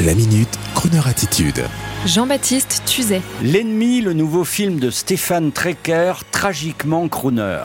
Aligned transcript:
La 0.00 0.12
minute, 0.12 0.48
Kroneur 0.74 1.06
attitude. 1.06 1.62
Jean-Baptiste 2.04 2.82
Tuzet. 2.84 3.22
L'ennemi, 3.44 4.00
le 4.00 4.12
nouveau 4.12 4.42
film 4.42 4.80
de 4.80 4.90
Stéphane 4.90 5.52
Trecker, 5.52 6.14
tragiquement 6.32 7.06
crooner. 7.06 7.62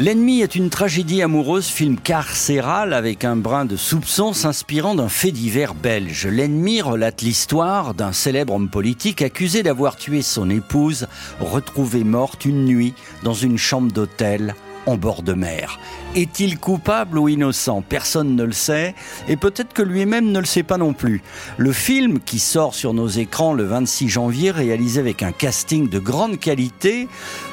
L'ennemi 0.00 0.40
est 0.40 0.54
une 0.54 0.70
tragédie 0.70 1.20
amoureuse, 1.20 1.66
film 1.66 1.98
carcéral 1.98 2.94
avec 2.94 3.26
un 3.26 3.36
brin 3.36 3.66
de 3.66 3.76
soupçon 3.76 4.32
s'inspirant 4.32 4.94
d'un 4.94 5.10
fait 5.10 5.32
divers 5.32 5.74
belge. 5.74 6.26
L'ennemi 6.26 6.80
relate 6.80 7.20
l'histoire 7.20 7.92
d'un 7.92 8.14
célèbre 8.14 8.54
homme 8.54 8.70
politique 8.70 9.20
accusé 9.20 9.62
d'avoir 9.62 9.96
tué 9.96 10.22
son 10.22 10.48
épouse, 10.48 11.08
retrouvée 11.40 12.04
morte 12.04 12.46
une 12.46 12.64
nuit 12.64 12.94
dans 13.22 13.34
une 13.34 13.58
chambre 13.58 13.92
d'hôtel 13.92 14.54
en 14.86 14.96
bord 14.96 15.22
de 15.22 15.32
mer. 15.32 15.78
Est-il 16.14 16.58
coupable 16.58 17.18
ou 17.18 17.28
innocent? 17.28 17.82
Personne 17.82 18.36
ne 18.36 18.44
le 18.44 18.52
sait, 18.52 18.94
et 19.28 19.36
peut-être 19.36 19.72
que 19.72 19.82
lui-même 19.82 20.30
ne 20.30 20.38
le 20.38 20.44
sait 20.44 20.62
pas 20.62 20.78
non 20.78 20.92
plus. 20.92 21.22
Le 21.56 21.72
film, 21.72 22.20
qui 22.20 22.38
sort 22.38 22.74
sur 22.74 22.94
nos 22.94 23.08
écrans 23.08 23.52
le 23.52 23.64
26 23.64 24.08
janvier, 24.08 24.50
réalisé 24.52 25.00
avec 25.00 25.22
un 25.22 25.32
casting 25.32 25.88
de 25.88 25.98
grande 25.98 26.38
qualité, 26.38 27.08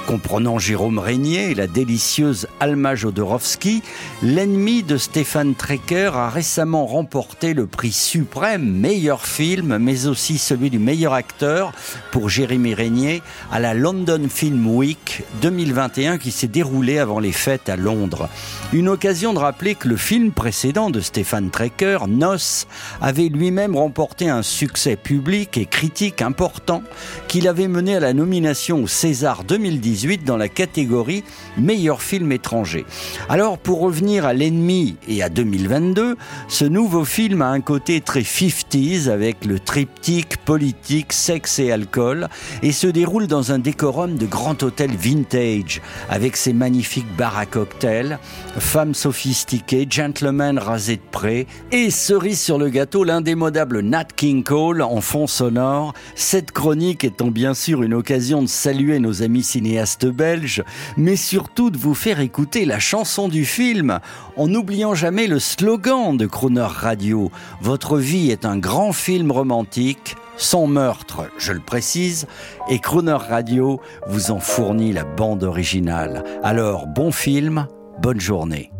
comprenant 0.05 0.59
Jérôme 0.59 0.99
Régnier 0.99 1.51
et 1.51 1.55
la 1.55 1.67
délicieuse 1.67 2.47
Alma 2.59 2.93
Jodorowsky, 2.95 3.81
l'ennemi 4.21 4.83
de 4.83 4.97
Stéphane 4.97 5.55
Trecker 5.55 6.11
a 6.13 6.29
récemment 6.29 6.85
remporté 6.85 7.53
le 7.53 7.65
prix 7.65 7.91
suprême 7.91 8.63
meilleur 8.63 9.25
film, 9.25 9.77
mais 9.79 10.05
aussi 10.05 10.37
celui 10.37 10.69
du 10.69 10.79
meilleur 10.79 11.13
acteur 11.13 11.71
pour 12.11 12.29
Jérémy 12.29 12.73
Régnier 12.73 13.23
à 13.51 13.59
la 13.59 13.73
London 13.73 14.27
Film 14.29 14.67
Week 14.67 15.23
2021 15.41 16.17
qui 16.17 16.31
s'est 16.31 16.47
déroulée 16.47 16.99
avant 16.99 17.19
les 17.21 17.31
fêtes 17.31 17.69
à 17.69 17.75
Londres. 17.75 18.27
Une 18.73 18.89
occasion 18.89 19.33
de 19.33 19.39
rappeler 19.39 19.75
que 19.75 19.87
le 19.87 19.97
film 19.97 20.31
précédent 20.31 20.89
de 20.89 20.99
Stéphane 20.99 21.49
Trecker, 21.49 22.07
Nos, 22.07 22.65
avait 22.99 23.29
lui-même 23.29 23.75
remporté 23.75 24.29
un 24.29 24.41
succès 24.41 24.95
public 24.95 25.57
et 25.57 25.65
critique 25.65 26.21
important 26.21 26.83
qu'il 27.27 27.47
avait 27.47 27.67
mené 27.67 27.95
à 27.95 27.99
la 27.99 28.13
nomination 28.13 28.83
au 28.83 28.87
César 28.87 29.43
2018 29.43 30.23
dans 30.25 30.37
la 30.37 30.49
catégorie 30.49 31.23
meilleur 31.57 32.01
film 32.01 32.31
étranger. 32.31 32.85
Alors 33.29 33.57
pour 33.57 33.79
revenir 33.81 34.25
à 34.25 34.33
l'ennemi 34.33 34.97
et 35.07 35.23
à 35.23 35.29
2022, 35.29 36.17
ce 36.47 36.65
nouveau 36.65 37.05
film 37.05 37.41
a 37.41 37.47
un 37.47 37.61
côté 37.61 38.01
très 38.01 38.21
50s 38.21 39.09
avec 39.09 39.45
le 39.45 39.59
triptyque 39.59 40.37
politique, 40.37 41.13
sexe 41.13 41.59
et 41.59 41.71
alcool 41.71 42.27
et 42.63 42.71
se 42.71 42.87
déroule 42.87 43.27
dans 43.27 43.51
un 43.51 43.59
décorum 43.59 44.17
de 44.17 44.25
grand 44.25 44.61
hôtel 44.63 44.91
vintage 44.95 45.81
avec 46.09 46.37
ses 46.37 46.53
magnifiques 46.53 47.10
bars 47.11 47.37
à 47.37 47.45
cocktails, 47.45 48.17
femmes 48.57 48.93
sophistiquées, 48.93 49.87
gentlemen 49.89 50.57
rasés 50.57 50.95
de 50.95 51.01
près 51.11 51.45
et 51.71 51.91
cerise 51.91 52.39
sur 52.39 52.57
le 52.57 52.69
gâteau 52.69 53.03
l'indémodable 53.03 53.81
Nat 53.81 54.05
King 54.15 54.43
Cole 54.43 54.81
en 54.81 55.01
fond 55.01 55.27
sonore. 55.27 55.93
Cette 56.15 56.51
chronique 56.51 57.03
étant 57.03 57.27
bien 57.27 57.53
sûr 57.53 57.83
une 57.83 57.93
occasion 57.93 58.41
de 58.41 58.47
saluer 58.47 58.99
nos 58.99 59.23
amis 59.23 59.43
cinéastes 59.43 60.07
belges, 60.07 60.63
mais 60.97 61.15
surtout 61.15 61.69
de 61.69 61.77
vous 61.77 61.93
faire 61.93 62.19
écouter 62.19 62.65
la 62.65 62.79
chanson 62.79 63.27
du 63.27 63.45
film 63.45 63.99
en 64.37 64.47
n'oubliant 64.47 64.95
jamais 64.95 65.27
le 65.27 65.39
slogan 65.39 66.17
de 66.17 66.25
Croner 66.25 66.61
Radio. 66.61 67.31
Votre 67.61 67.97
vie 67.97 68.31
est 68.31 68.45
un 68.45 68.57
grand 68.57 68.93
film 68.93 69.31
romantique 69.31 70.15
sans 70.37 70.67
meurtre, 70.67 71.29
je 71.37 71.53
le 71.53 71.59
précise, 71.59 72.27
et 72.69 72.79
Croner 72.79 73.13
Radio 73.13 73.79
vous 74.07 74.31
en 74.31 74.39
fournit 74.39 74.93
la 74.93 75.03
bande 75.03 75.43
originale. 75.43 76.23
Alors, 76.43 76.87
bon 76.87 77.11
film, 77.11 77.67
bonne 78.01 78.19
journée. 78.19 78.71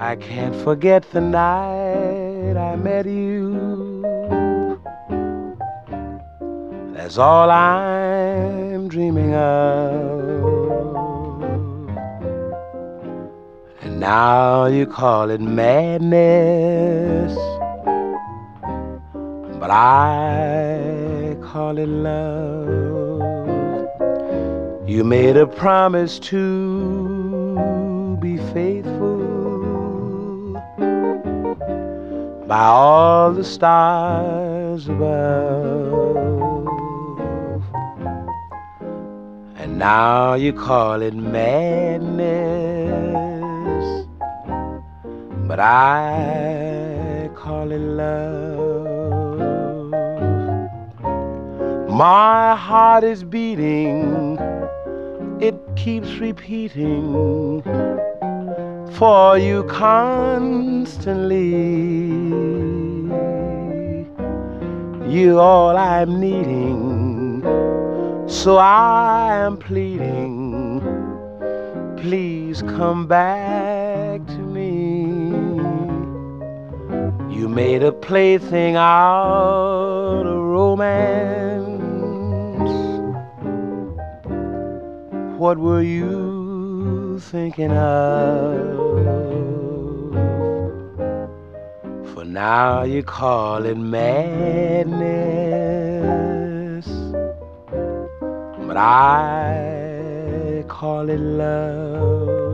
I 0.00 0.16
can't 0.16 0.54
forget 0.64 1.02
the 1.12 1.20
night 1.20 2.56
I 2.56 2.76
met 2.76 3.06
you. 3.06 4.02
That's 6.94 7.18
all 7.18 7.50
I'm 7.50 8.88
dreaming 8.88 9.34
of. 9.34 10.92
And 13.82 14.00
now 14.00 14.66
you 14.66 14.86
call 14.86 15.30
it 15.30 15.40
madness. 15.40 17.36
But 19.62 19.70
I 19.70 21.36
call 21.40 21.78
it 21.78 21.86
love. 21.86 23.12
You 24.88 25.04
made 25.04 25.36
a 25.36 25.46
promise 25.46 26.18
to 26.30 28.16
be 28.20 28.38
faithful 28.52 29.22
by 32.48 32.64
all 32.64 33.32
the 33.32 33.44
stars 33.44 34.88
above. 34.88 36.26
And 39.58 39.78
now 39.78 40.34
you 40.34 40.52
call 40.52 41.02
it 41.02 41.14
madness, 41.14 42.08
but 45.46 45.60
I 45.60 47.30
call 47.36 47.70
it 47.70 47.78
love. 47.78 49.21
My 51.92 52.56
heart 52.56 53.04
is 53.04 53.22
beating, 53.22 54.38
it 55.42 55.54
keeps 55.76 56.16
repeating 56.16 57.62
for 58.92 59.36
you 59.36 59.64
constantly. 59.64 61.50
You 65.06 65.38
all 65.38 65.76
I'm 65.76 66.18
needing, 66.18 67.42
so 68.26 68.56
I 68.56 69.36
am 69.44 69.58
pleading. 69.58 70.80
Please 71.98 72.62
come 72.62 73.06
back 73.06 74.26
to 74.28 74.38
me. 74.38 75.02
You 77.36 77.50
made 77.50 77.82
a 77.82 77.92
plaything 77.92 78.76
out 78.76 80.22
of 80.24 80.38
romance. 80.38 81.71
What 85.42 85.58
were 85.58 85.82
you 85.82 87.18
thinking 87.18 87.72
of? 87.72 89.02
For 92.14 92.24
now 92.24 92.84
you 92.84 93.02
call 93.02 93.66
it 93.66 93.76
madness, 93.76 94.86
but 98.68 98.76
I 98.76 100.64
call 100.68 101.10
it 101.10 101.18
love. 101.18 102.51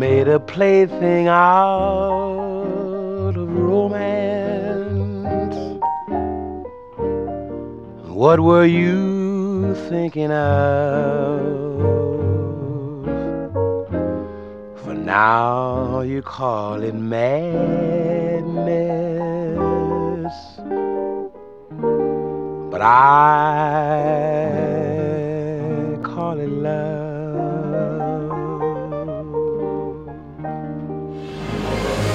Made 0.00 0.28
a 0.28 0.40
plaything 0.40 1.28
out 1.28 2.64
of 3.36 3.48
romance. 3.52 4.00
What 8.08 8.40
were 8.40 8.64
you 8.64 9.74
thinking 9.90 10.32
of? 10.32 11.38
For 14.82 14.94
now 14.94 16.00
you 16.00 16.22
call 16.22 16.82
it 16.82 16.94
madness. 16.94 18.40
But 22.70 22.80
I 22.80 24.39